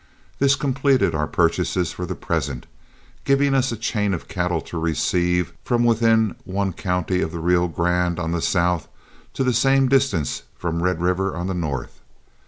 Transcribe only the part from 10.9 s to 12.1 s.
River on the north.